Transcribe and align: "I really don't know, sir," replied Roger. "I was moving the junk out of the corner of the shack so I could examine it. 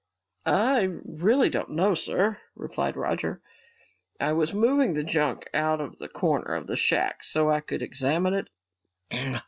"I 0.47 0.89
really 1.05 1.51
don't 1.51 1.69
know, 1.75 1.93
sir," 1.93 2.39
replied 2.55 2.95
Roger. 2.97 3.39
"I 4.19 4.33
was 4.33 4.51
moving 4.51 4.93
the 4.93 5.03
junk 5.03 5.47
out 5.53 5.79
of 5.79 5.99
the 5.99 6.09
corner 6.09 6.55
of 6.55 6.65
the 6.65 6.75
shack 6.75 7.23
so 7.23 7.51
I 7.51 7.59
could 7.61 7.83
examine 7.83 8.33
it. 8.33 8.47